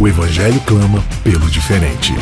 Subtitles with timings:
[0.00, 2.14] O Evangelho clama pelo diferente.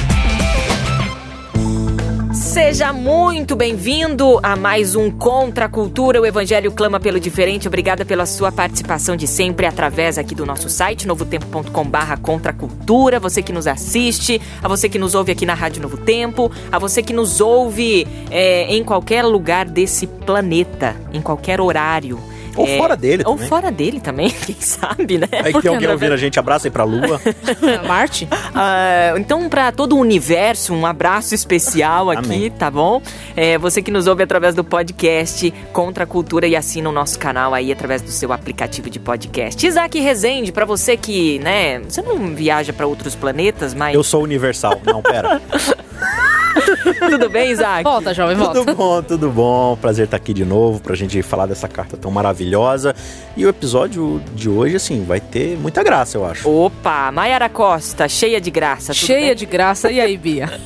[2.33, 6.19] Seja muito bem-vindo a mais um Contra a Cultura.
[6.19, 7.69] O Evangelho clama pelo diferente.
[7.69, 13.21] Obrigada pela sua participação de sempre através aqui do nosso site, novotempo.com/barra Contra a Cultura.
[13.21, 16.79] Você que nos assiste, a você que nos ouve aqui na Rádio Novo Tempo, a
[16.79, 22.19] você que nos ouve é, em qualquer lugar desse planeta, em qualquer horário.
[22.57, 23.49] Ou é, fora dele Ou também.
[23.49, 25.29] fora dele também, quem sabe, né?
[25.45, 27.21] Aí que alguém ouvir a gente, abraça aí pra Lua.
[27.87, 28.25] Marte?
[28.25, 32.51] Uh, então, para todo o universo, um abraço especial aqui, Amém.
[32.51, 33.01] tá bom?
[33.37, 37.19] É, você que nos ouve através do podcast Contra a Cultura e assina o nosso
[37.19, 39.67] canal aí através do seu aplicativo de podcast.
[39.67, 43.95] Isaac Rezende, para você que, né, você não viaja para outros planetas, mas...
[43.95, 44.81] Eu sou universal.
[44.85, 45.41] Não, pera.
[47.11, 47.83] Tudo bem, Isaac?
[47.85, 48.61] Volta, jovem, volta.
[48.61, 49.77] Tudo bom, tudo bom.
[49.81, 52.95] Prazer estar aqui de novo pra gente falar dessa carta tão maravilhosa.
[53.37, 56.49] E o episódio de hoje, assim, vai ter muita graça, eu acho.
[56.49, 58.93] Opa, Mayara Costa, cheia de graça.
[58.93, 59.35] tudo Cheia bem?
[59.37, 59.91] de graça.
[59.91, 60.49] E aí, Bia?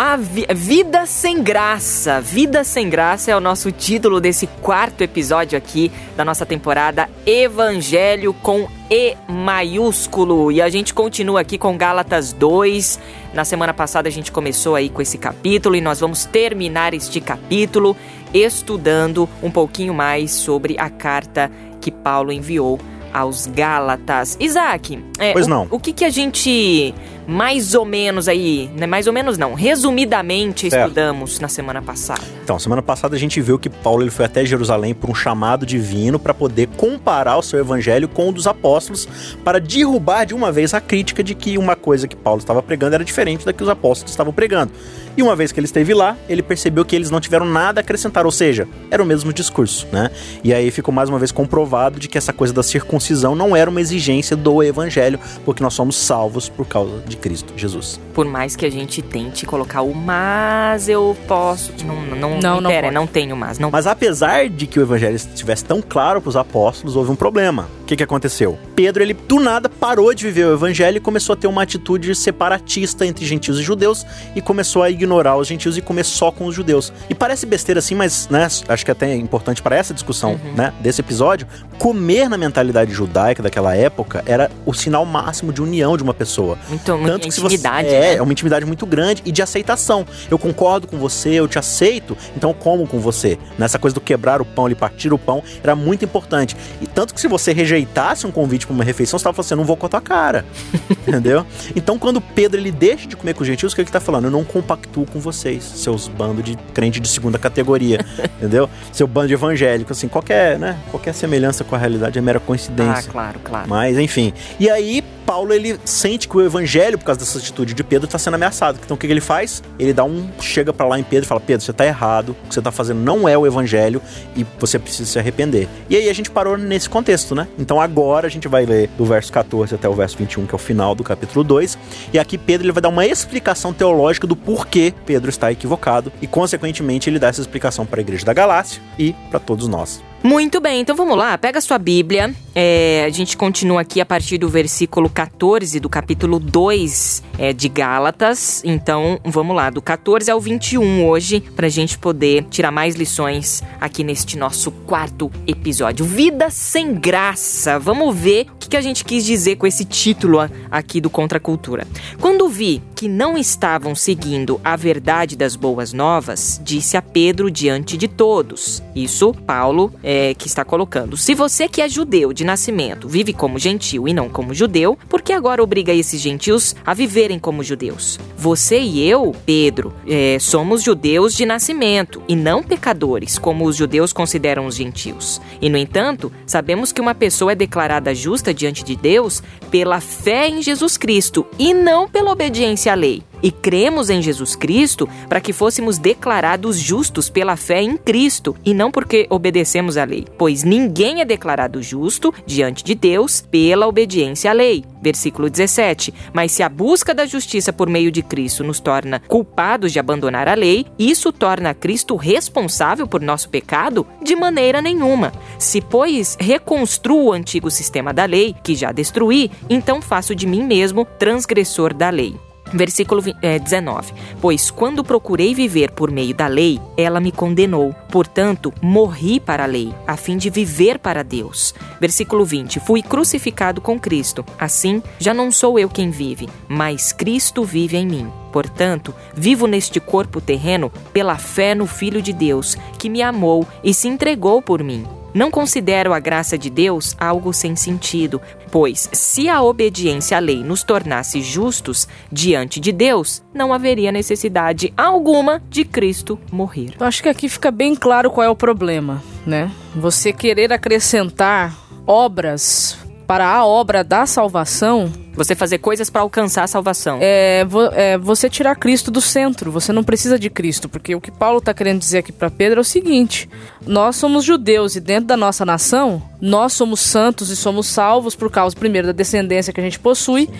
[0.00, 2.20] A vi- Vida Sem Graça.
[2.20, 8.32] Vida Sem Graça é o nosso título desse quarto episódio aqui da nossa temporada Evangelho
[8.34, 10.52] com E maiúsculo.
[10.52, 12.98] E a gente continua aqui com Gálatas 2.
[13.38, 17.20] Na semana passada a gente começou aí com esse capítulo e nós vamos terminar este
[17.20, 17.96] capítulo
[18.34, 21.48] estudando um pouquinho mais sobre a carta
[21.80, 22.80] que Paulo enviou
[23.14, 24.36] aos Gálatas.
[24.40, 25.68] Isaac, é, Pois o- não.
[25.70, 26.92] o que que a gente
[27.28, 30.84] mais ou menos aí, né, mais ou menos não, resumidamente Certo.
[30.84, 32.22] estudamos na semana passada?
[32.42, 35.66] Então, semana passada a gente viu que Paulo ele foi até Jerusalém por um chamado
[35.66, 39.06] divino para poder comparar o seu evangelho com o dos apóstolos,
[39.44, 42.94] para derrubar de uma vez a crítica de que uma coisa que Paulo estava pregando
[42.94, 44.72] era diferente da que os apóstolos estavam pregando.
[45.14, 47.82] E uma vez que ele esteve lá, ele percebeu que eles não tiveram nada a
[47.82, 50.10] acrescentar, ou seja, era o mesmo discurso, né?
[50.42, 53.68] E aí ficou mais uma vez comprovado de que essa coisa da circuncisão não era
[53.68, 58.00] uma exigência do evangelho, porque nós somos salvos por causa de Cristo Jesus.
[58.14, 62.60] Por mais que a gente tente colocar o mas eu posso, não não não, Não,
[62.60, 62.94] não pera, pode.
[62.94, 63.70] não tenho mas, não.
[63.70, 67.68] Mas apesar de que o evangelho estivesse tão claro para os apóstolos, houve um problema.
[67.82, 68.58] O que, que aconteceu?
[68.74, 72.14] Pedro, ele do nada parou de viver o evangelho e começou a ter uma atitude
[72.14, 76.46] separatista entre gentios e judeus e começou a ignorar os gentios e comer só com
[76.46, 76.92] os judeus.
[77.08, 80.72] E parece besteira assim, mas né, acho que até é importante para essa discussão né,
[80.80, 81.46] desse episódio.
[81.78, 86.58] Comer na mentalidade judaica daquela época era o sinal máximo de união de uma pessoa.
[86.68, 88.14] Muito, muita Tanto que se você- intimidade, é, né?
[88.16, 90.06] é uma intimidade muito grande e de aceitação.
[90.30, 93.38] Eu concordo com você, eu te aceito, então eu como com você.
[93.58, 96.56] Nessa coisa do quebrar o pão, ele partir o pão, era muito importante.
[96.80, 99.54] E tanto que se você rejeitasse um convite para uma refeição, você estava falando assim,
[99.54, 100.44] eu não vou com a tua cara.
[101.06, 101.46] Entendeu?
[101.74, 104.24] Então quando Pedro ele deixa de comer com os gentios, o que ele tá falando?
[104.26, 108.04] Eu não compactuo com vocês, seus bandos de crente de segunda categoria.
[108.38, 108.68] entendeu?
[108.92, 110.78] Seu bando de evangélico, assim, qualquer, né?
[110.90, 113.10] Qualquer semelhança com a realidade é mera Ah, coincidência.
[113.10, 113.68] claro, claro.
[113.68, 114.32] Mas, enfim.
[114.60, 118.18] E aí, Paulo, ele sente que o evangelho, por causa dessa atitude de Pedro, está
[118.18, 118.78] sendo ameaçado.
[118.82, 119.62] Então, o que, que ele faz?
[119.78, 120.26] Ele dá um...
[120.40, 122.30] Chega pra lá em Pedro e fala, Pedro, você tá errado.
[122.30, 124.00] O que você tá fazendo não é o evangelho
[124.34, 125.68] e você precisa se arrepender.
[125.90, 127.46] E aí, a gente parou nesse contexto, né?
[127.58, 130.56] Então, agora, a gente vai ler do verso 14 até o verso 21, que é
[130.56, 131.76] o final do capítulo 2.
[132.10, 136.10] E aqui, Pedro, ele vai dar uma explicação teológica do porquê Pedro está equivocado.
[136.22, 140.00] E, consequentemente, ele dá essa explicação para a igreja da Galácia e para todos nós.
[140.22, 142.34] Muito bem, então vamos lá, pega a sua Bíblia.
[142.60, 147.68] É, a gente continua aqui a partir do versículo 14 do capítulo 2 é, de
[147.68, 148.62] Gálatas.
[148.64, 154.02] Então vamos lá, do 14 ao 21 hoje, pra gente poder tirar mais lições aqui
[154.02, 156.04] neste nosso quarto episódio.
[156.04, 157.78] Vida sem graça.
[157.78, 161.08] Vamos ver o que, que a gente quis dizer com esse título a- aqui do
[161.08, 161.86] Contra a Cultura.
[162.20, 167.96] Quando vi que não estavam seguindo a verdade das boas novas, disse a Pedro diante
[167.96, 168.82] de todos.
[168.96, 171.16] Isso, Paulo, é, que está colocando.
[171.16, 175.20] Se você que é judeu de nascimento vive como gentil e não como judeu, por
[175.20, 178.18] que agora obriga esses gentios a viverem como judeus?
[178.36, 184.12] Você e eu, Pedro, é, somos judeus de nascimento e não pecadores, como os judeus
[184.12, 185.40] consideram os gentios.
[185.60, 190.48] E, no entanto, sabemos que uma pessoa é declarada justa diante de Deus pela fé
[190.48, 193.22] em Jesus Cristo e não pela obediência à lei.
[193.42, 198.74] E cremos em Jesus Cristo para que fôssemos declarados justos pela fé em Cristo e
[198.74, 200.26] não porque obedecemos à lei.
[200.36, 204.84] Pois ninguém é declarado justo diante de Deus pela obediência à lei.
[205.00, 206.12] Versículo 17.
[206.32, 210.48] Mas se a busca da justiça por meio de Cristo nos torna culpados de abandonar
[210.48, 214.06] a lei, isso torna Cristo responsável por nosso pecado?
[214.22, 215.32] De maneira nenhuma.
[215.58, 220.64] Se, pois, reconstruo o antigo sistema da lei, que já destruí, então faço de mim
[220.64, 222.34] mesmo transgressor da lei.
[222.72, 224.12] Versículo vi- eh, 19.
[224.40, 227.94] Pois quando procurei viver por meio da lei, ela me condenou.
[228.10, 231.74] Portanto, morri para a lei, a fim de viver para Deus.
[232.00, 232.80] Versículo 20.
[232.80, 234.44] Fui crucificado com Cristo.
[234.58, 238.30] Assim, já não sou eu quem vive, mas Cristo vive em mim.
[238.52, 243.92] Portanto, vivo neste corpo terreno pela fé no Filho de Deus, que me amou e
[243.92, 245.04] se entregou por mim.
[245.38, 248.42] Não considero a graça de Deus algo sem sentido,
[248.72, 254.92] pois se a obediência à lei nos tornasse justos diante de Deus, não haveria necessidade
[254.96, 256.94] alguma de Cristo morrer.
[256.98, 259.70] Eu acho que aqui fica bem claro qual é o problema, né?
[259.94, 261.72] Você querer acrescentar
[262.04, 265.08] obras para a obra da salvação
[265.38, 267.18] Você fazer coisas para alcançar a salvação.
[267.22, 269.70] é, vo- é você tirar Cristo do centro.
[269.70, 272.80] Você não precisa de Cristo, porque o que Paulo está querendo dizer aqui para Pedro
[272.80, 273.48] é o seguinte:
[273.86, 278.50] nós somos judeus e dentro da nossa nação, nós somos santos e somos salvos por
[278.50, 280.50] causa, primeiro, da descendência que a gente possui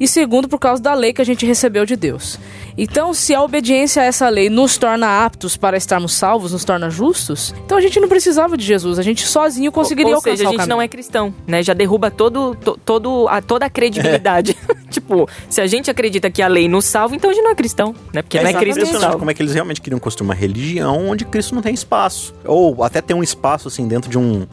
[0.00, 2.38] e, segundo, por causa da lei que a gente recebeu de Deus.
[2.76, 6.88] Então, se a obediência a essa lei nos torna aptos para estarmos salvos, nos torna
[6.88, 10.48] justos, então a gente não precisava de Jesus, a gente sozinho conseguiria Ou alcançar seja,
[10.48, 11.60] a gente não é cristão, né?
[11.62, 14.18] Já derruba todo, to- todo a, toda a credibilidade.
[14.90, 17.54] tipo, se a gente acredita que a lei nos salva, então a gente não é
[17.54, 18.22] cristão, né?
[18.22, 19.18] Porque não é Cristo que impressionante salva.
[19.18, 22.34] como é que eles realmente queriam construir uma religião onde Cristo não tem espaço.
[22.44, 24.46] Ou até tem um espaço, assim, dentro de um,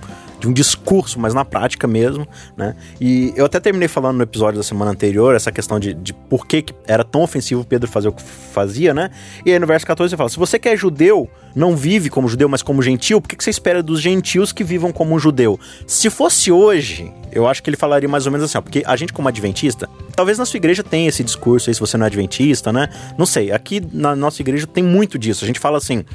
[0.45, 2.75] de um discurso, mas na prática mesmo, né?
[3.01, 6.45] E eu até terminei falando no episódio da semana anterior essa questão de, de por
[6.45, 9.09] que, que era tão ofensivo Pedro fazer o que fazia, né?
[9.45, 12.27] E aí no verso 14 ele fala: se você que é judeu, não vive como
[12.27, 15.19] judeu, mas como gentil, por que, que você espera dos gentios que vivam como um
[15.19, 15.59] judeu?
[15.87, 18.95] Se fosse hoje, eu acho que ele falaria mais ou menos assim, ó, porque a
[18.95, 22.07] gente como adventista, talvez na sua igreja tenha esse discurso aí, se você não é
[22.07, 22.89] adventista, né?
[23.17, 25.43] Não sei, aqui na nossa igreja tem muito disso.
[25.43, 26.05] A gente fala assim,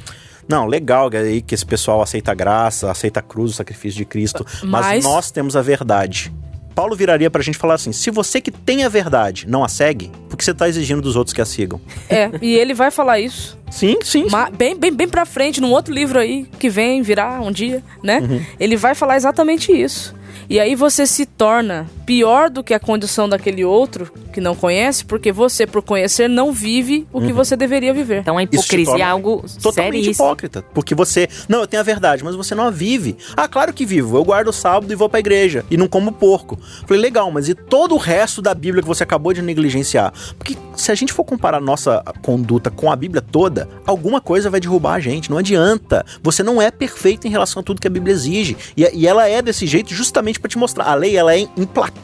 [0.50, 4.04] não, legal aí que esse pessoal aceita a graça, aceita a cruz, o sacrifício de
[4.04, 6.32] Cristo, mas, Mas- nós temos a verdade.
[6.74, 10.10] Paulo viraria pra gente falar assim: se você que tem a verdade não a segue,
[10.28, 11.80] por que você tá exigindo dos outros que a sigam?
[12.08, 13.58] É, e ele vai falar isso.
[13.70, 14.28] Sim, sim.
[14.28, 14.36] sim.
[14.56, 18.20] Bem, bem, bem pra frente, num outro livro aí que vem virar um dia, né?
[18.20, 18.44] Uhum.
[18.58, 20.14] Ele vai falar exatamente isso.
[20.48, 25.04] E aí você se torna pior do que a condição daquele outro que não conhece,
[25.04, 28.18] porque você, por conhecer, não vive o que você deveria viver.
[28.18, 30.26] Então a hipocrisia é algo Totalmente seríssimo.
[30.26, 30.64] hipócrita.
[30.74, 31.28] Porque você.
[31.48, 33.16] Não, eu tenho a verdade, mas você não a vive.
[33.36, 34.16] Ah, claro que vivo.
[34.16, 35.64] Eu guardo o sábado e vou pra igreja.
[35.70, 36.58] E não como porco.
[36.84, 40.12] Falei, legal, mas e todo o resto da Bíblia que você acabou de negligenciar?
[40.36, 44.58] Porque se a gente for comparar nossa conduta com a Bíblia toda, alguma coisa vai
[44.58, 45.30] derrubar a gente.
[45.30, 46.04] Não adianta.
[46.24, 48.56] Você não é perfeito em relação a tudo que a Bíblia exige.
[48.76, 50.86] E, e ela é desse jeito justamente pra te mostrar.
[50.86, 51.99] A lei, ela é implacável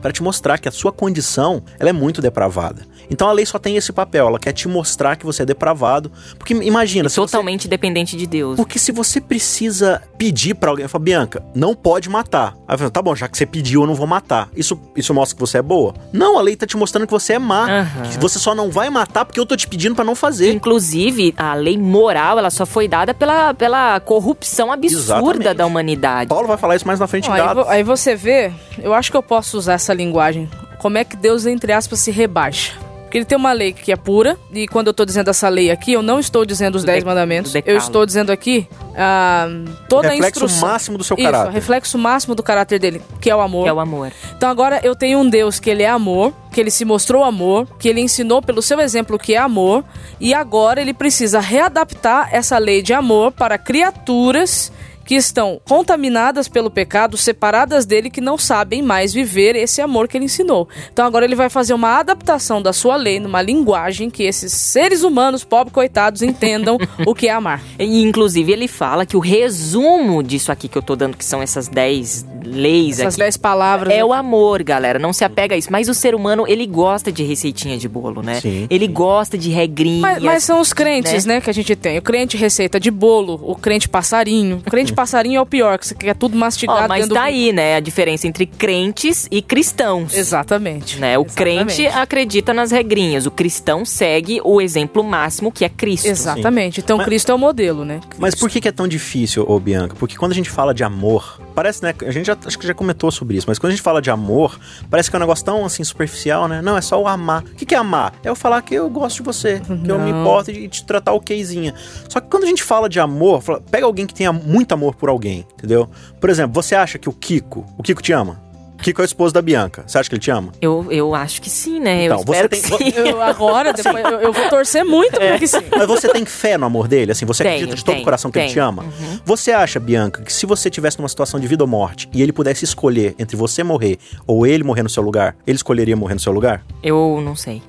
[0.00, 2.82] pra te mostrar que a sua condição, ela é muito depravada.
[3.10, 4.26] Então a lei só tem esse papel.
[4.28, 6.10] Ela quer te mostrar que você é depravado.
[6.38, 8.56] Porque imagina, se você Totalmente dependente de Deus.
[8.56, 12.54] porque se você precisa pedir pra alguém, fala, Bianca, não pode matar.
[12.66, 14.48] Aí fala, tá bom, já que você pediu, eu não vou matar.
[14.56, 15.94] Isso, isso mostra que você é boa?
[16.12, 17.86] Não, a lei tá te mostrando que você é má.
[18.10, 20.52] Que você só não vai matar porque eu tô te pedindo pra não fazer.
[20.52, 25.54] Inclusive, a lei moral, ela só foi dada pela, pela corrupção absurda Exatamente.
[25.54, 26.28] da humanidade.
[26.28, 29.10] Paulo vai falar isso mais na frente em aí, vo- aí você vê, eu acho
[29.10, 30.46] que eu posso usar essa linguagem.
[30.78, 32.74] Como é que Deus, entre aspas, se rebaixa?
[33.02, 35.70] Porque ele tem uma lei que é pura, e quando eu tô dizendo essa lei
[35.70, 37.54] aqui, eu não estou dizendo os dez de- mandamentos.
[37.64, 39.46] Eu estou dizendo aqui ah,
[39.88, 40.68] toda a Reflexo instrução.
[40.68, 41.52] máximo do seu Isso, caráter.
[41.52, 43.62] reflexo máximo do caráter dele, que é o amor.
[43.64, 44.12] Que é o amor.
[44.36, 47.66] Então agora eu tenho um Deus que ele é amor, que ele se mostrou amor,
[47.78, 49.82] que ele ensinou pelo seu exemplo que é amor,
[50.20, 54.70] e agora ele precisa readaptar essa lei de amor para criaturas
[55.04, 60.16] que estão contaminadas pelo pecado, separadas dele, que não sabem mais viver esse amor que
[60.16, 60.68] ele ensinou.
[60.92, 65.02] Então agora ele vai fazer uma adaptação da sua lei numa linguagem que esses seres
[65.02, 67.62] humanos, pobres coitados, entendam o que é amar.
[67.78, 71.42] E, inclusive, ele fala que o resumo disso aqui que eu tô dando, que são
[71.42, 73.94] essas 10 leis Essas aqui, dez palavras.
[73.94, 74.98] é o amor, galera.
[74.98, 75.70] Não se apega a isso.
[75.70, 78.40] Mas o ser humano, ele gosta de receitinha de bolo, né?
[78.40, 78.66] Sim.
[78.68, 80.00] Ele gosta de regrinhas.
[80.00, 81.40] Mas, mas são os crentes, né?
[81.40, 81.98] que a gente tem.
[81.98, 84.62] O crente receita de bolo, o crente passarinho.
[84.66, 87.22] O crente passarinho é o pior, que você quer tudo mastigado Ó, mas dentro tá
[87.22, 87.26] do...
[87.26, 87.76] aí, né?
[87.76, 90.14] A diferença entre crentes e cristãos.
[90.14, 90.98] Exatamente.
[90.98, 91.18] Né?
[91.18, 91.34] O Exatamente.
[91.76, 96.06] crente acredita nas regrinhas, o cristão segue o exemplo máximo que é Cristo.
[96.06, 96.80] Exatamente.
[96.80, 98.00] Então Mas- Cristo é o modelo, né?
[98.18, 99.94] Mas por que, que é tão difícil, ô Bianca?
[99.98, 101.94] Porque quando a gente fala de amor, parece, né?
[102.06, 104.10] A gente já, acho que já comentou sobre isso, mas quando a gente fala de
[104.10, 104.58] amor,
[104.90, 106.60] parece que é um negócio tão assim superficial, né?
[106.62, 107.42] Não, é só o amar.
[107.42, 108.14] O que, que é amar?
[108.24, 111.12] É eu falar que eu gosto de você, que eu me importo e te tratar
[111.12, 111.74] okzinha.
[112.08, 114.94] Só que quando a gente fala de amor, fala, pega alguém que tenha muito amor
[114.94, 115.88] por alguém, entendeu?
[116.20, 118.40] Por exemplo, você acha que o Kiko, o Kiko te ama?
[118.82, 119.84] Kiko é o esposo da Bianca.
[119.86, 120.52] Você acha que ele te ama?
[120.60, 122.04] Eu, eu acho que sim, né?
[122.04, 122.92] Então, eu você tem- que sim.
[122.96, 125.58] Eu, agora, depois, eu, eu vou torcer muito pra que sim.
[125.76, 127.12] Mas você tem fé no amor dele?
[127.12, 128.54] Assim, você Tenho, acredita de todo o coração que ele tenho.
[128.54, 128.84] te ama?
[129.24, 132.32] Você acha, Bianca, que se você tivesse numa situação de vida ou morte e ele
[132.32, 136.20] pudesse escolher entre você morrer ou ele morrer no seu lugar, ele escolheria morrer no
[136.20, 136.64] seu lugar?
[136.82, 137.62] Eu não sei.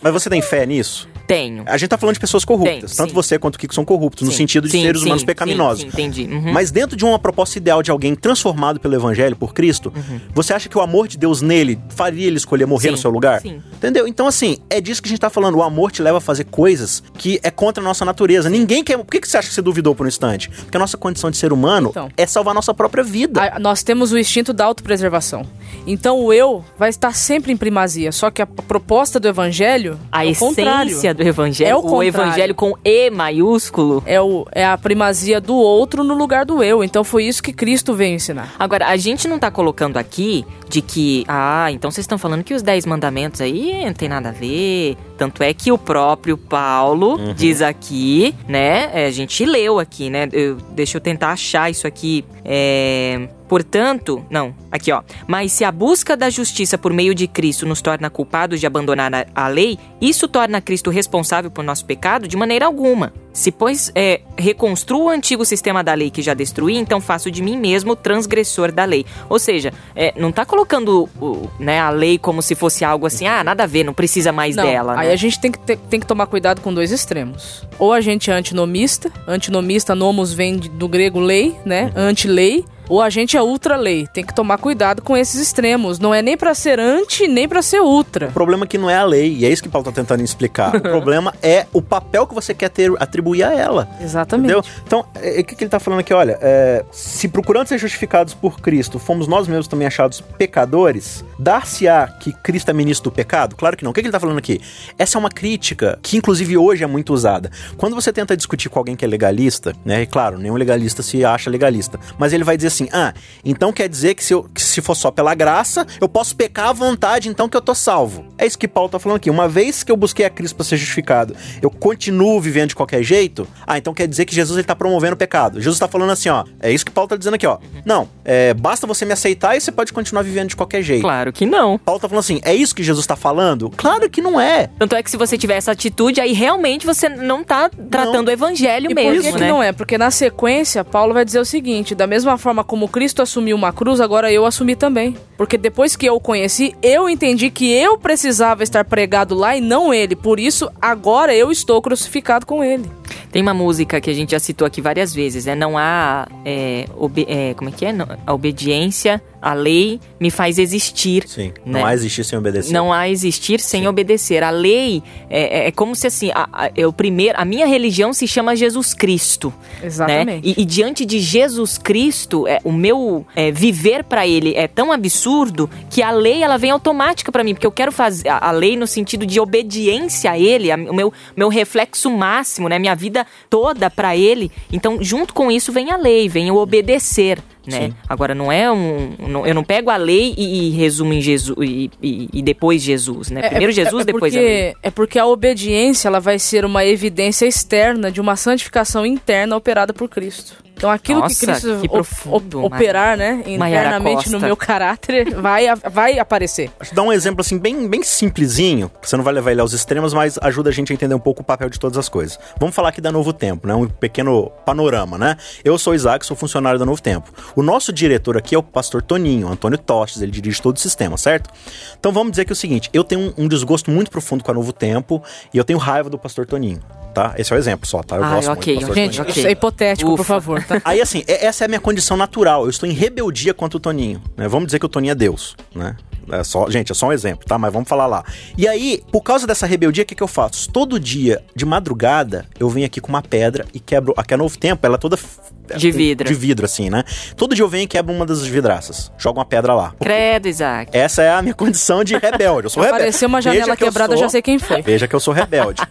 [0.00, 1.08] Mas você tem fé nisso?
[1.26, 1.62] Tenho.
[1.66, 2.74] A gente tá falando de pessoas corruptas.
[2.92, 3.14] Tenho, Tanto sim.
[3.14, 5.82] você quanto o Kiko são corruptos, no Sim, sentido de sim, seres sim, humanos pecaminosos.
[5.82, 6.24] sim, entendi.
[6.24, 6.52] Uhum.
[6.52, 9.92] Mas dentro de uma proposta ideal de alguém transformado pelo evangelho, por Cristo,
[10.34, 12.96] você acha que o amor de Deus nele faria ele escolher morrer Uhum.
[12.96, 13.40] Sim, no seu lugar?
[13.40, 13.62] sim.
[13.74, 14.06] Entendeu?
[14.06, 15.56] Então, assim, é disso que a gente tá falando.
[15.56, 18.48] O amor te leva a fazer coisas que é contra a nossa natureza.
[18.48, 18.96] Ninguém quer.
[18.98, 20.48] Por que, que você acha que você duvidou por um instante?
[20.50, 22.08] Porque a nossa condição de ser humano Então.
[22.16, 23.40] é salvar a nossa própria vida.
[23.42, 25.44] A- nós temos o instinto da autopreservação.
[25.86, 28.12] Então o eu vai estar sempre em primazia.
[28.12, 30.92] Só que a proposta do evangelho A é o contrário.
[31.14, 34.02] Do evangelho, É o o evangelho com E maiúsculo.
[34.06, 36.82] É, o, é a primazia do outro no lugar do eu.
[36.82, 38.54] Então foi isso que Cristo veio ensinar.
[38.58, 42.54] Agora, a gente não tá colocando aqui de que, ah, então vocês estão falando que
[42.54, 44.96] os dez mandamentos aí não tem nada a ver.
[45.18, 48.90] Tanto é que o próprio Paulo diz aqui, né?
[48.92, 50.28] é, a gente leu aqui, né?
[50.32, 52.24] eu- deixa eu tentar achar isso aqui.
[52.44, 53.28] É.
[53.52, 55.02] Portanto, não, aqui ó.
[55.26, 59.26] Mas se a busca da justiça por meio de Cristo nos torna culpados de abandonar
[59.34, 63.12] a, lei, isso torna Cristo responsável por nosso pecado de maneira alguma.
[63.30, 67.42] Se, pois, é, reconstruo o antigo sistema da lei que já destruí, então faço de
[67.42, 69.04] mim mesmo transgressor da lei.
[69.28, 73.26] Ou seja, é, não tá colocando o- né, a lei como se fosse algo assim,
[73.26, 74.98] ah, nada a ver, não precisa mais Não, dela.
[74.98, 75.12] aí né?
[75.12, 77.66] a gente tem que, ter- tem que tomar cuidado com dois extremos.
[77.78, 81.92] Ou a gente é antinomista, antinomista, nomos vem do grego lei, né?
[81.94, 82.64] Anti-lei.
[82.88, 84.06] Ou a gente é ultra-lei.
[84.06, 85.98] Tem que tomar cuidado com esses extremos.
[85.98, 88.28] Não é nem pra ser anti, nem pra ser ultra.
[88.28, 90.22] O problema é que não é a lei, e é isso que Paulo tá tentando
[90.22, 90.74] explicar.
[90.76, 93.88] o problema é o papel que você quer ter, atribuir a ela.
[94.00, 94.52] Exatamente.
[94.52, 94.64] Entendeu?
[94.86, 96.12] Então, é, é, o que, que ele tá falando aqui?
[96.12, 102.06] Olha, é, se procurando ser justificados por Cristo, fomos nós mesmos também achados pecadores, dar-se-á
[102.08, 103.56] que Cristo é ministro do pecado?
[103.56, 103.90] Claro que não.
[103.90, 104.60] O que, que ele tá falando aqui?
[104.98, 107.50] Essa é uma crítica que, inclusive, hoje é muito usada.
[107.76, 110.02] Quando você tenta discutir com alguém que é legalista, né?
[110.02, 113.12] E claro, nenhum legalista se acha legalista, mas ele vai dizer assim: ah,
[113.44, 116.68] então quer dizer que se, eu, que se for só pela graça, eu posso pecar
[116.68, 118.24] à vontade, então que eu tô salvo.
[118.38, 119.30] É isso que Paulo tá falando aqui.
[119.30, 123.02] Uma vez que eu busquei a Cristo para ser justificado, eu continuo vivendo de qualquer
[123.02, 125.60] jeito, ah, então quer dizer que Jesus ele tá promovendo o pecado.
[125.60, 127.58] Jesus tá falando assim, ó, é isso que Paulo tá dizendo aqui, ó.
[127.84, 131.02] Não, é, basta você me aceitar e você pode continuar vivendo de qualquer jeito.
[131.02, 131.78] Claro que não.
[131.78, 133.70] Paulo tá falando assim, é isso que Jesus tá falando?
[133.76, 134.68] Claro que não é.
[134.78, 138.30] Tanto é que se você tiver essa atitude, aí realmente você não tá tratando o
[138.30, 139.48] evangelho E mesmo, por que, que né?
[139.48, 139.72] não é?
[139.72, 143.72] Porque na sequência, Paulo vai dizer o seguinte: da mesma forma como Cristo assumiu uma
[143.72, 145.16] cruz, agora eu assumi também.
[145.36, 149.60] Porque depois que eu o conheci, eu entendi que eu precisava estar pregado lá e
[149.60, 150.14] não ele.
[150.16, 152.90] Por isso, agora eu estou crucificado com ele.
[153.30, 155.54] Tem uma música que a gente já citou aqui várias vezes, né?
[155.54, 156.28] Não há.
[156.44, 156.86] é,
[157.26, 157.92] é, como é que é?
[157.92, 161.24] Não- A obediência à lei me faz existir.
[161.26, 161.80] Sim, né?
[161.80, 162.72] não há existir sem obedecer.
[162.72, 164.42] Não há existir sem obedecer.
[164.44, 168.12] A lei é, é- é como se assim, a, a, eu primeiro, a minha religião
[168.12, 169.52] se chama Jesus Cristo.
[169.82, 170.46] Exatamente.
[170.46, 170.54] Né?
[170.56, 174.92] E, e diante de Jesus Cristo, é, o meu é, viver pra ele é tão
[174.92, 178.50] absurdo que a lei ela vem automática pra mim, porque eu quero fazer a, a
[178.52, 182.78] lei no sentido de obediência a ele, a- o meu, meu reflexo máximo, né?
[182.78, 184.50] Minha vida toda pra ele.
[184.72, 187.42] Então, junto com isso vem a lei, vem o obedecer.
[187.66, 187.86] Né?
[187.88, 187.94] Sim.
[188.08, 189.14] Agora não é um.
[189.28, 192.82] não- eu não pego a lei e, e resumo em Jesus e, e- e depois
[192.82, 193.42] Jesus, né?
[193.48, 194.72] Primeiro Jesus, depois a lei.
[194.72, 199.56] porque, É porque a obediência ela vai ser uma evidência externa de uma santificação interna
[199.56, 200.61] operada por Cristo.
[200.82, 205.66] Então aquilo Nossa, que Cristo que profundo, op- operar, né, internamente no meu caráter, vai,
[205.88, 206.72] vai aparecer.
[206.92, 210.36] Dar um exemplo assim, bem, bem simplesinho, você não vai levar ele aos extremos, mas
[210.42, 212.36] ajuda a gente a entender um pouco o papel de todas as coisas.
[212.58, 213.76] Vamos falar aqui da Novo Tempo, né?
[213.76, 215.36] Um pequeno panorama, né?
[215.64, 217.30] Eu sou o Isaac, sou funcionário da Novo Tempo.
[217.54, 221.16] O nosso diretor aqui é o pastor Toninho, Antônio Tostes, ele dirige todo o sistema,
[221.16, 221.48] certo?
[221.96, 224.50] Então vamos dizer que é o seguinte: eu tenho um, um desgosto muito profundo com
[224.50, 225.22] a Novo Tempo
[225.54, 226.80] e eu tenho raiva do pastor Toninho,
[227.14, 227.34] tá?
[227.38, 228.16] Esse é o exemplo só, tá?
[228.16, 229.30] Eu Ai, gosto ok, muito do pastor Gente, Toninho.
[229.30, 229.40] ok.
[229.40, 230.24] isso é hipotético, por Ufa.
[230.24, 230.71] favor.
[230.80, 230.90] Tá?
[230.90, 232.64] Aí, assim, é- essa é a minha condição natural.
[232.64, 234.22] Eu estou em rebeldia contra o Toninho.
[234.36, 234.46] Né?
[234.48, 235.96] Vamos dizer que o Toninho é Deus, né?
[236.30, 237.58] É só, gente, é só um exemplo, tá?
[237.58, 238.24] Mas vamos falar lá.
[238.56, 240.70] E aí, por causa dessa rebeldia, o que, que eu faço?
[240.70, 244.14] Todo dia, de madrugada, eu venho aqui com uma pedra e quebro.
[244.16, 245.16] Aqui é novo tempo, ela é toda.
[245.16, 245.40] f-
[245.76, 246.28] De vidro.
[246.28, 247.02] De vidro, assim, né?
[247.36, 249.10] Todo dia eu venho e quebro uma das vidraças.
[249.18, 249.94] Jogo uma pedra lá.
[250.00, 250.96] Credo, Isaac.
[250.96, 252.66] Essa é a minha condição de rebelde.
[252.66, 253.02] Eu sou rebelde.
[253.02, 254.80] Apareceu uma Veja janela que eu quebrada, eu sou- já sei quem foi.
[254.80, 255.82] Veja que eu sou rebelde.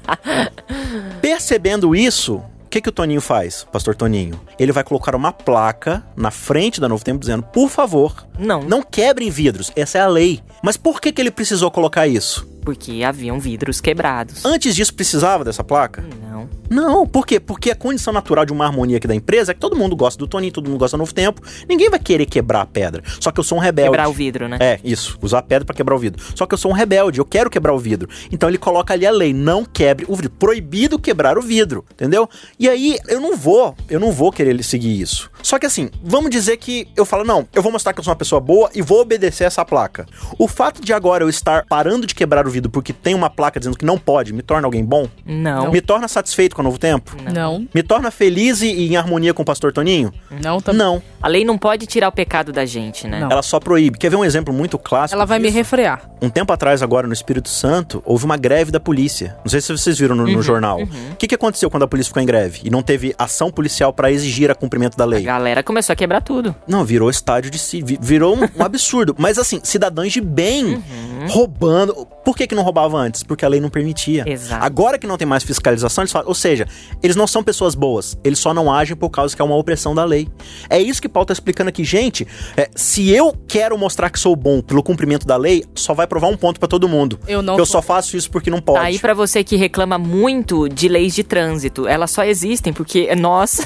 [1.22, 4.40] Percebendo isso, que, que o Toninho faz, pastor Toninho?
[4.58, 8.62] Ele vai colocar uma placa na frente da Novo Tempo dizendo, por favor, Não.
[8.64, 10.40] não quebrem vidros, essa é a lei.
[10.64, 12.50] Mas por que, que ele precisou colocar isso?
[12.64, 14.46] Porque haviam vidros quebrados.
[14.46, 16.04] Antes disso, precisava dessa placa?
[16.22, 16.48] Não.
[16.70, 17.40] Não, por quê?
[17.40, 20.18] Porque a condição natural de uma harmonia aqui da empresa é que todo mundo gosta
[20.18, 21.42] do Toninho, todo mundo gosta do Novo Tempo.
[21.68, 23.04] Ninguém vai querer quebrar a pedra.
[23.20, 23.90] Só que eu sou um rebelde.
[23.90, 24.58] Quebrar o vidro, né?
[24.62, 25.18] É, isso.
[25.22, 26.24] Usar a pedra pra quebrar o vidro.
[26.36, 28.08] Só que eu sou um rebelde, eu quero quebrar o vidro.
[28.32, 30.32] Então ele coloca ali a lei, não quebre o vidro.
[30.32, 32.30] Proibido quebrar o vidro, entendeu?
[32.62, 35.32] E aí eu não vou, eu não vou querer seguir isso.
[35.42, 38.12] Só que assim, vamos dizer que eu falo, não, eu vou mostrar que eu sou
[38.12, 40.06] uma pessoa boa e vou obedecer essa placa.
[40.38, 43.60] O fato de agora eu estar parando de quebrar o vidro porque tem uma placa
[43.60, 45.08] dizendo que não pode, me torna alguém bom?
[45.26, 45.72] Não.
[45.72, 47.18] Me torna satisfeito com o novo tempo?
[47.34, 50.14] Não, Me torna feliz e em harmonia com o pastor Toninho?
[50.30, 50.78] não também.
[50.82, 51.02] Não.
[51.20, 53.22] A lei não pode tirar o pecado da gente, né?
[53.22, 53.32] Não.
[53.32, 53.98] Ela só proíbe.
[53.98, 55.16] Quer ver um exemplo muito clássico?
[55.18, 55.58] Ela vai me disso?
[55.58, 56.12] refrear.
[56.22, 59.36] Um tempo atrás, agora no Espírito Santo, houve uma greve da polícia.
[59.44, 60.80] Não sei se vocês viram no, no jornal.
[60.84, 63.94] O que, que aconteceu quando a polícia ficou em greve e não teve ação policial
[63.94, 65.22] pra exigir a cumprimento da A lei?
[65.24, 66.56] galera começou a quebrar tudo.
[66.68, 69.16] Não, virou estádio de si, vi- virou um, um absurdo.
[69.18, 70.84] Mas assim, cidadãos de bem
[71.30, 72.08] roubando.
[72.24, 73.24] Por que, que não roubava antes?
[73.24, 74.24] Porque a lei não permitia.
[74.28, 74.64] Exato.
[74.64, 76.68] Agora que não tem mais fiscalização, eles falam, ou seja,
[77.02, 79.96] eles não são pessoas boas, eles só não agem por causa que é uma opressão
[79.96, 80.28] da lei.
[80.70, 82.28] É isso que Paulo tá explicando aqui, gente.
[82.56, 86.28] é, se eu quero mostrar que sou bom pelo cumprimento da lei, só vai provar
[86.28, 87.20] um ponto pra todo mundo.
[87.28, 88.80] Eu não eu só faço isso porque não pode.
[88.80, 91.88] Tá aí pra você que reclama muito de leis de trânsito.
[91.88, 92.41] Elas só existem
[92.74, 93.60] porque nós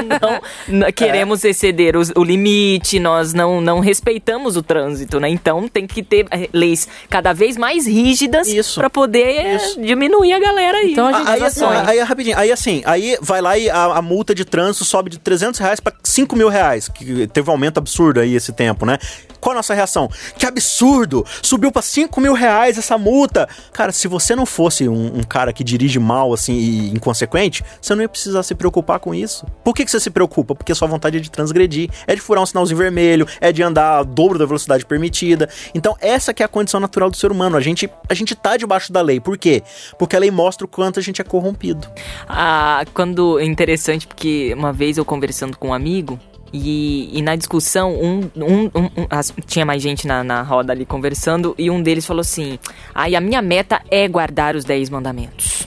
[0.68, 5.28] não queremos exceder os- o limite, nós não, não respeitamos o trânsito, né?
[5.28, 9.80] Então tem que ter eh, leis cada vez mais rígidas pra poder eh, Isso.
[9.80, 10.92] diminuir a galera aí.
[10.92, 11.84] Então a Ah, gente Aí, assim, sonha.
[11.86, 15.18] aí, rapidinho, aí assim, aí vai lá e a, a multa de trânsito sobe de
[15.18, 18.98] 300 reais pra 5 mil reais, que teve um aumento absurdo aí esse tempo, né?
[19.40, 20.08] Qual a nossa reação?
[20.38, 21.26] Que absurdo!
[21.42, 23.48] Subiu pra 5 mil reais essa multa!
[23.72, 27.92] Cara, se você não fosse um, um cara que dirige mal, assim, e inconsequente, você
[27.96, 29.44] não ia precisar se preocupar com isso.
[29.64, 30.54] Por que, que você se preocupa?
[30.54, 33.62] Porque a sua vontade é de transgredir, é de furar um sinalzinho vermelho, é de
[33.62, 35.48] andar a dobro da velocidade permitida.
[35.74, 37.56] Então, essa que é a condição natural do ser humano.
[37.56, 39.18] A gente, a gente tá debaixo da lei.
[39.18, 39.62] Por quê?
[39.98, 41.88] Porque a lei mostra o quanto a gente é corrompido.
[42.28, 46.18] Ah, quando é interessante porque uma vez eu conversando com um amigo
[46.52, 50.84] e, e na discussão um, um, um- um- tinha mais gente na, na roda ali
[50.84, 52.58] conversando e um deles falou assim:
[52.94, 55.66] "Ai, a minha meta é guardar os 10 mandamentos".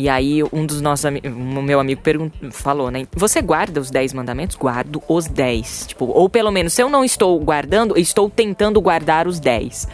[0.00, 2.00] E aí um dos nossos ami- o meu amigo
[2.52, 3.04] falou, né?
[3.16, 4.54] Você guarda os 10 mandamentos?
[4.56, 5.86] Guardo os 10.
[5.88, 9.88] Tipo, ou pelo menos se eu não estou guardando, estou tentando guardar os 10.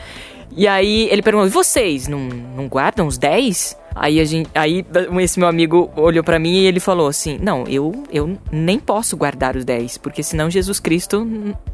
[0.54, 4.85] E aí ele perguntou: "E vocês não, não guardam os 10?" Aí a gente, aí
[5.20, 9.16] esse meu amigo olhou pra mim e ele falou assim: "Não, eu eu nem posso
[9.16, 11.26] guardar os 10, porque senão Jesus Cristo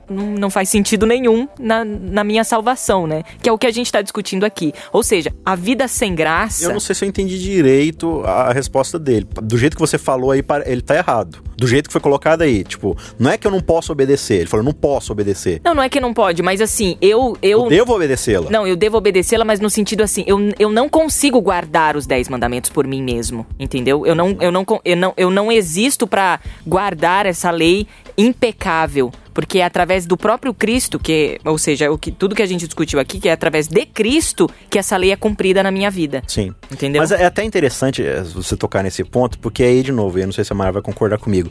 [0.09, 3.23] não faz sentido nenhum na, na minha salvação, né?
[3.43, 4.73] Que é o que a gente tá discutindo aqui.
[4.93, 8.99] Ou seja, a vida sem graça Eu não sei se eu entendi direito a resposta
[8.99, 9.27] dele.
[9.43, 11.39] Do jeito que você falou aí, ele tá errado.
[11.57, 12.65] Do jeito que foi colocado aí.
[12.65, 14.41] Tipo, não é que eu não posso obedecer.
[14.41, 15.61] Ele falou, eu não posso obedecer.
[15.65, 18.51] Não, não é que não pode, mas assim, eu eu Eu devo obedecê-la.
[18.51, 22.29] Não, eu devo obedecê-la, mas no sentido assim, eu, eu não consigo guardar os 10
[22.29, 24.05] mandamentos por mim mesmo, entendeu?
[24.05, 27.87] Eu não, eu não, eu não, eu não existo pra guardar essa lei
[28.19, 29.13] impecável.
[29.33, 32.67] Porque é através do próprio Cristo, que, ou seja, o que, tudo que a gente
[32.67, 36.23] discutiu aqui, que é através de Cristo que essa lei é cumprida na minha vida.
[36.27, 36.55] Sim.
[36.71, 37.01] Entendeu?
[37.03, 40.33] Mas é até interessante é, você tocar nesse ponto, porque aí, de novo, eu não
[40.33, 41.51] sei se a Mara vai concordar comigo.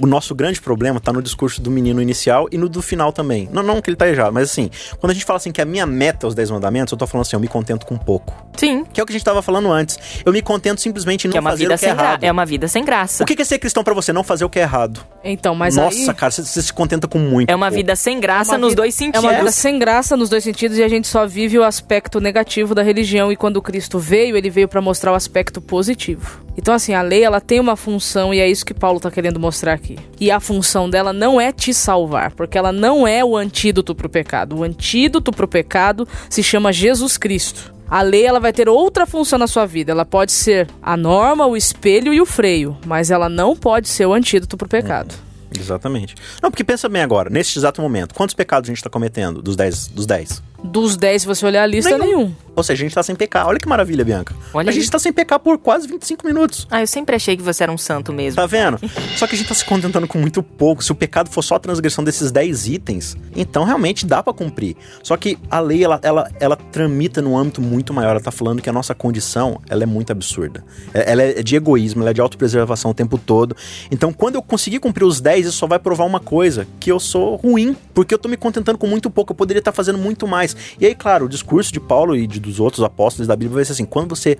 [0.00, 3.48] O nosso grande problema tá no discurso do menino inicial e no do final também.
[3.52, 5.64] Não, não que ele tá errado, mas assim, quando a gente fala assim que a
[5.64, 8.32] minha meta é os 10 mandamentos, eu tô falando assim, eu me contento com pouco.
[8.56, 8.84] Sim.
[8.92, 9.98] Que é o que a gente tava falando antes.
[10.24, 11.96] Eu me contento simplesmente em não Que é uma fazer vida o que é sem
[11.96, 12.24] gra- errado.
[12.24, 13.24] é uma vida sem graça.
[13.24, 14.12] O que que é ser cristão pra você?
[14.12, 15.04] Não fazer o que é errado.
[15.24, 16.14] Então, mas Nossa, aí...
[16.14, 17.50] cara, você, você se contenta com muito.
[17.50, 17.76] É uma pouco.
[17.76, 19.24] vida sem graça É nos vida- dois É sentidos.
[19.24, 22.74] uma vida sem graça nos dois sentidos e a gente só vive o aspecto negativo
[22.74, 23.30] da religião.
[23.32, 26.40] E quando Cristo veio, ele veio pra mostrar o aspecto positivo.
[26.56, 29.38] Então, assim, a lei ela tem uma função e é isso que Paulo tá querendo
[29.38, 29.96] mostrar aqui.
[30.20, 34.08] E a função dela não é te salvar, porque ela não é o antídoto pro
[34.08, 34.56] pecado.
[34.58, 37.72] O antídoto pro pecado se chama Jesus Cristo.
[37.90, 39.92] A lei ela vai ter outra função na sua vida.
[39.92, 44.04] Ela pode ser a norma, o espelho e o freio, mas ela não pode ser
[44.04, 45.14] o antídoto pro pecado.
[45.56, 46.14] Exatamente.
[46.42, 49.56] Não, porque pensa bem agora, nesse exato momento, quantos pecados a gente tá cometendo dos
[49.56, 49.88] 10?
[49.88, 50.42] Dos 10?
[50.62, 52.04] Dos 10, se você olhar a lista, Nenhum.
[52.18, 52.34] nenhum.
[52.56, 53.46] Ou seja, a gente tá sem pecar.
[53.46, 54.34] Olha que maravilha, Bianca.
[54.52, 54.76] Olha a aí.
[54.76, 56.66] gente tá sem pecar por quase 25 minutos.
[56.68, 58.34] Ah, eu sempre achei que você era um santo mesmo.
[58.34, 58.80] Tá vendo?
[59.16, 60.82] Só que a gente tá se contentando com muito pouco.
[60.82, 64.76] Se o pecado for só a transgressão desses 10 itens, então realmente dá pra cumprir.
[65.04, 68.10] Só que a lei, ela, ela, ela tramita num âmbito muito maior.
[68.10, 70.64] Ela tá falando que a nossa condição, ela é muito absurda.
[70.92, 73.56] É- Ela é de egoísmo, ela é de autopreservação o tempo todo.
[73.88, 76.98] Então, quando eu conseguir cumprir os 10, isso só vai provar uma coisa, que eu
[76.98, 77.76] sou ruim.
[77.94, 80.47] Porque eu tô me contentando com muito pouco, eu poderia estar fazendo muito mais.
[80.80, 83.64] E aí, claro, o discurso de Paulo e de, dos outros apóstolos da Bíblia vai
[83.64, 84.38] ser assim, quando você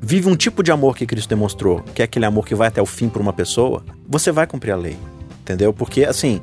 [0.00, 2.80] vive um tipo de amor que Cristo demonstrou, que é aquele amor que vai até
[2.80, 4.96] o fim por uma pessoa, você vai cumprir a lei.
[5.42, 5.72] Entendeu?
[5.72, 6.42] Porque, assim,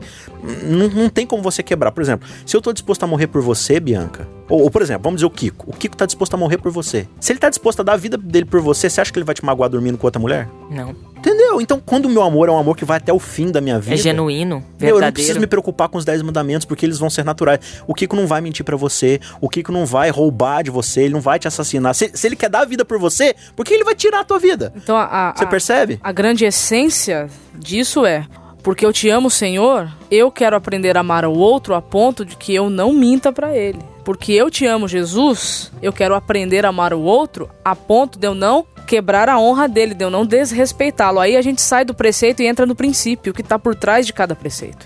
[0.63, 1.91] não, não tem como você quebrar.
[1.91, 5.03] Por exemplo, se eu tô disposto a morrer por você, Bianca, ou, ou, por exemplo,
[5.03, 5.69] vamos dizer o Kiko.
[5.69, 7.07] O Kiko tá disposto a morrer por você.
[7.19, 9.25] Se ele tá disposto a dar a vida dele por você, você acha que ele
[9.25, 10.49] vai te magoar dormindo com outra mulher?
[10.71, 10.95] Não.
[11.25, 11.59] Entendeu?
[11.59, 13.79] Então, quando o meu amor é um amor que vai até o fim da minha
[13.79, 13.95] vida.
[13.95, 14.97] É genuíno, verdadeiro.
[14.97, 17.81] Eu não preciso me preocupar com os 10 mandamentos, porque eles vão ser naturais.
[17.87, 21.15] O Kiko não vai mentir para você, o Kiko não vai roubar de você, ele
[21.15, 21.95] não vai te assassinar.
[21.95, 24.23] Se, se ele quer dar a vida por você, por que ele vai tirar a
[24.23, 24.71] tua vida?
[24.75, 25.99] Então, a, a, você percebe?
[26.03, 28.27] A, a grande essência disso é
[28.61, 32.35] porque eu te amo, Senhor, eu quero aprender a amar o outro a ponto de
[32.35, 33.79] que eu não minta para ele.
[34.03, 38.27] Porque eu te amo, Jesus, eu quero aprender a amar o outro a ponto de
[38.27, 41.19] eu não quebrar a honra dele, de eu não desrespeitá-lo.
[41.19, 44.13] Aí a gente sai do preceito e entra no princípio, que está por trás de
[44.13, 44.85] cada preceito.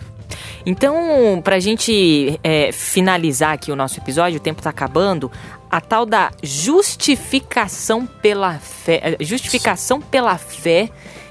[0.66, 5.32] Então, para a gente é, finalizar aqui o nosso episódio, o tempo está acabando,
[5.70, 10.90] a tal da justificação pela fé, justificação pela fé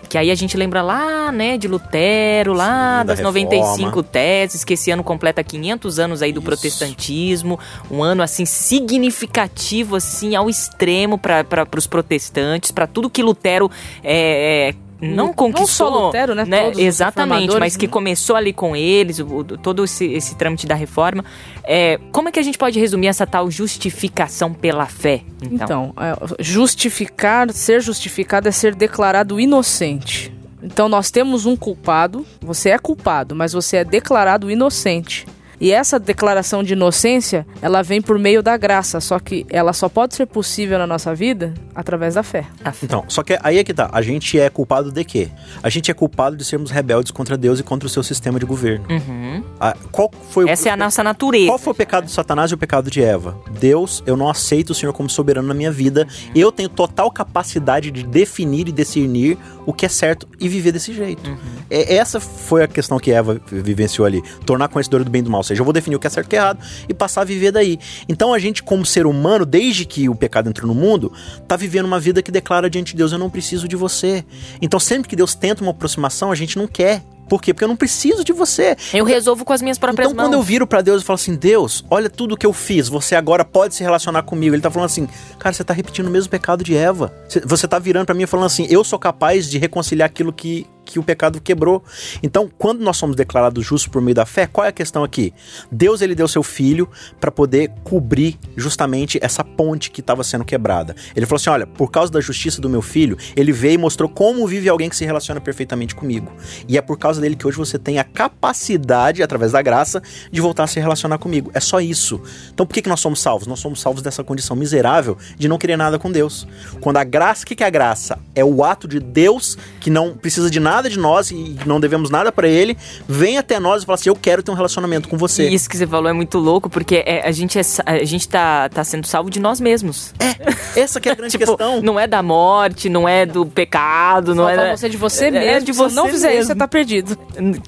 [0.09, 4.65] que aí a gente lembra lá, né, de Lutero, lá Sim, das da 95 teses,
[4.65, 6.47] que esse ano completa 500 anos aí do Isso.
[6.47, 7.59] protestantismo,
[7.91, 13.71] um ano assim significativo assim ao extremo para os protestantes, para tudo que Lutero
[14.03, 15.91] é, é não conquistou.
[15.91, 16.45] Não só Lutero, né?
[16.45, 16.73] né?
[16.77, 17.93] Exatamente, mas que né?
[17.93, 21.25] começou ali com eles, o, todo esse, esse trâmite da reforma.
[21.65, 25.23] É, como é que a gente pode resumir essa tal justificação pela fé?
[25.43, 30.33] Então, então é, justificar, ser justificado é ser declarado inocente.
[30.63, 35.27] Então nós temos um culpado, você é culpado, mas você é declarado inocente.
[35.61, 39.89] E essa declaração de inocência, ela vem por meio da graça, só que ela só
[39.89, 42.47] pode ser possível na nossa vida através da fé.
[42.83, 43.89] Então, só que aí é que tá.
[43.93, 45.29] A gente é culpado de quê?
[45.63, 48.47] A gente é culpado de sermos rebeldes contra Deus e contra o seu sistema de
[48.47, 48.85] governo.
[48.89, 49.43] Uhum.
[49.61, 50.69] Ah, qual foi Essa o...
[50.69, 51.47] é a nossa natureza.
[51.47, 53.37] Qual foi o pecado de Satanás e o pecado de Eva?
[53.59, 56.03] Deus, eu não aceito o Senhor como soberano na minha vida.
[56.03, 56.33] Uhum.
[56.35, 60.93] Eu tenho total capacidade de definir e discernir o que é certo e viver desse
[60.93, 61.29] jeito.
[61.29, 61.37] Uhum.
[61.71, 64.23] É, essa foi a questão que Eva vivenciou ali.
[64.45, 66.27] Tornar conhecedora do bem e do mal seja, eu vou definir o que é certo
[66.27, 66.59] e o que é errado
[66.89, 67.79] e passar a viver daí.
[68.09, 71.13] Então a gente, como ser humano, desde que o pecado entrou no mundo,
[71.47, 74.25] tá vivendo uma vida que declara diante de Deus: eu não preciso de você.
[74.61, 77.03] Então sempre que Deus tenta uma aproximação, a gente não quer.
[77.29, 77.53] Por quê?
[77.53, 78.77] Porque eu não preciso de você.
[78.93, 80.29] Eu resolvo com as minhas próprias então, mãos.
[80.29, 82.89] Então, quando eu viro para Deus e falo assim: Deus, olha tudo que eu fiz,
[82.89, 84.55] você agora pode se relacionar comigo.
[84.55, 87.13] Ele tá falando assim: Cara, você tá repetindo o mesmo pecado de Eva.
[87.45, 90.67] Você tá virando para mim e falando assim: Eu sou capaz de reconciliar aquilo que
[90.89, 91.85] que o pecado quebrou.
[92.23, 95.35] Então, quando nós somos declarados justos por meio da fé, qual é a questão aqui?
[95.71, 96.89] Deus ele deu seu filho
[97.21, 100.97] para poder cobrir justamente essa ponte que estava sendo quebrada.
[101.15, 104.09] Ele falou assim: "Olha, por causa da justiça do meu filho, ele veio e mostrou
[104.09, 106.33] como vive alguém que se relaciona perfeitamente comigo.
[106.67, 110.41] E é por causa dele que hoje você tem a capacidade através da graça de
[110.41, 111.51] voltar a se relacionar comigo.
[111.55, 112.21] É só isso.
[112.53, 113.47] Então, por que que nós somos salvos?
[113.47, 116.47] Nós somos salvos dessa condição miserável de não querer nada com Deus.
[116.81, 118.19] Quando a graça, o que que é a graça?
[118.35, 122.11] É o ato de Deus que não precisa de nada de nós e não devemos
[122.11, 122.77] nada para ele,
[123.09, 125.49] vem até nós e fala assim: Eu quero ter um relacionamento com você.
[125.49, 128.29] E isso que você falou é muito louco, porque é, a gente, é, a gente
[128.29, 130.15] tá, tá sendo salvo de nós mesmos.
[130.19, 131.81] É, essa que é a grande tipo, questão.
[131.83, 134.77] Não é da morte, não é do pecado, não é.
[134.77, 135.67] você de você é, mesmo.
[135.67, 136.41] de você Se não fizer mesmo.
[136.41, 137.08] isso, você tá perdido.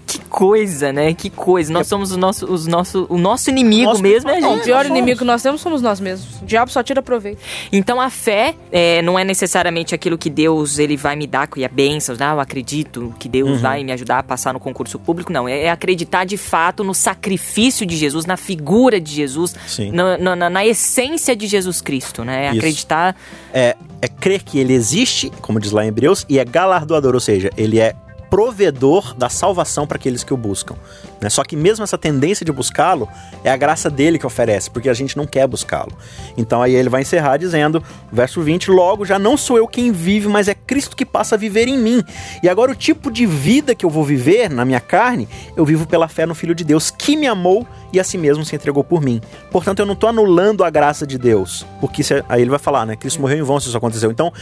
[0.06, 1.12] Que coisa, né?
[1.14, 1.72] Que coisa.
[1.72, 4.30] Nós somos o nosso, os nosso, o nosso inimigo nosso mesmo.
[4.30, 4.60] É a gente.
[4.60, 6.40] o pior inimigo que nós temos somos nós mesmos.
[6.40, 7.40] O diabo só tira proveito.
[7.72, 11.64] Então a fé é, não é necessariamente aquilo que Deus ele vai me dar, que
[11.64, 12.30] é bênçãos, né?
[12.30, 13.58] Eu acredito que Deus uhum.
[13.58, 15.48] vai me ajudar a passar no concurso público, não.
[15.48, 19.54] É, é acreditar de fato no sacrifício de Jesus, na figura de Jesus,
[19.92, 22.46] na, na, na, essência de Jesus Cristo, né?
[22.46, 23.16] É acreditar.
[23.52, 27.20] É, é crer que ele existe, como diz lá em Hebreus, e é galardoador, ou
[27.20, 27.94] seja, ele é
[28.30, 30.76] provedor da salvação para aqueles que o buscam.
[31.20, 31.28] Né?
[31.28, 33.08] Só que mesmo essa tendência de buscá-lo
[33.44, 35.92] é a graça dele que oferece, porque a gente não quer buscá-lo.
[36.36, 40.28] Então aí ele vai encerrar dizendo, verso 20: Logo já não sou eu quem vive,
[40.28, 42.02] mas é Cristo que passa a viver em mim.
[42.42, 45.86] E agora o tipo de vida que eu vou viver na minha carne, eu vivo
[45.86, 48.84] pela fé no Filho de Deus que me amou e a si mesmo se entregou
[48.84, 49.20] por mim.
[49.50, 52.86] Portanto, eu não estou anulando a graça de Deus, porque é, aí ele vai falar,
[52.86, 52.96] né?
[52.96, 54.10] Cristo morreu em vão se isso aconteceu.
[54.10, 54.32] Então,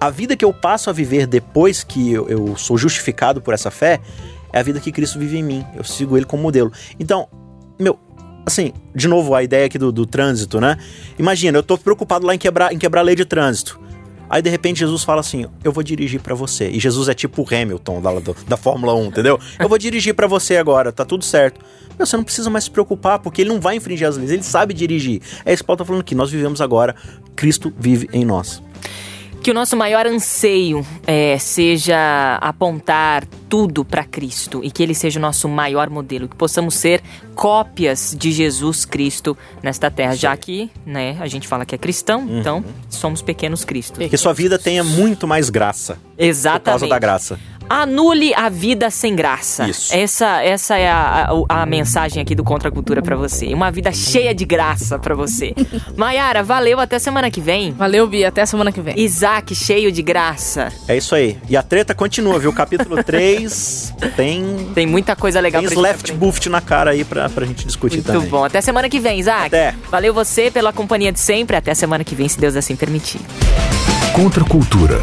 [0.00, 3.70] a vida que eu passo a viver depois que eu, eu sou justificado por essa
[3.70, 4.00] fé
[4.54, 5.66] é a vida que Cristo vive em mim.
[5.74, 6.72] Eu sigo ele como modelo.
[6.98, 7.28] Então,
[7.76, 7.98] meu,
[8.46, 10.78] assim, de novo a ideia aqui do, do trânsito, né?
[11.18, 13.80] Imagina, eu tô preocupado lá em quebrar, em quebrar a lei de trânsito.
[14.30, 16.68] Aí de repente Jesus fala assim: Eu vou dirigir para você.
[16.68, 18.10] E Jesus é tipo o Hamilton da,
[18.46, 19.40] da Fórmula 1, entendeu?
[19.58, 21.60] Eu vou dirigir para você agora, tá tudo certo.
[21.98, 24.44] Meu, você não precisa mais se preocupar, porque ele não vai infringir as leis, ele
[24.44, 25.20] sabe dirigir.
[25.44, 26.14] É isso que Paulo tá falando aqui.
[26.14, 26.94] Nós vivemos agora,
[27.34, 28.62] Cristo vive em nós.
[29.44, 35.18] Que o nosso maior anseio é, seja apontar tudo para Cristo e que Ele seja
[35.18, 37.02] o nosso maior modelo, que possamos ser
[37.34, 42.20] cópias de Jesus Cristo nesta terra, já que né, a gente fala que é cristão,
[42.20, 42.40] uhum.
[42.40, 44.08] então somos pequenos Cristos.
[44.08, 45.98] Que sua vida tenha muito mais graça.
[46.16, 46.62] Exatamente.
[46.62, 47.38] Por causa da graça.
[47.68, 49.68] Anule a vida sem graça.
[49.68, 49.94] Isso.
[49.94, 53.52] Essa, essa é a, a, a mensagem aqui do Contra a Cultura pra você.
[53.54, 55.54] Uma vida cheia de graça pra você.
[55.96, 56.78] Maiara, valeu.
[56.78, 57.72] Até semana que vem.
[57.72, 58.28] Valeu, Bia.
[58.28, 58.98] Até semana que vem.
[58.98, 60.72] Isaac, cheio de graça.
[60.86, 61.38] É isso aí.
[61.48, 62.52] E a treta continua, viu?
[62.52, 64.70] Capítulo 3 tem...
[64.74, 67.66] Tem muita coisa legal tem pra gente left buffed na cara aí pra, pra gente
[67.66, 68.20] discutir Muito também.
[68.22, 68.44] Muito bom.
[68.44, 69.46] Até semana que vem, Isaac.
[69.46, 69.74] Até.
[69.90, 71.56] Valeu você pela companhia de sempre.
[71.56, 73.20] Até semana que vem, se Deus assim permitir.
[74.14, 75.02] Contra a Cultura.